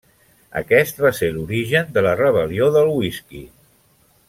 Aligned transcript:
Aquest 0.61 1.01
va 1.07 1.11
ser 1.17 1.29
l'origen 1.35 1.93
de 1.99 2.03
la 2.07 2.15
Rebel·lió 2.23 2.71
del 2.79 2.91
Whisky. 2.97 3.45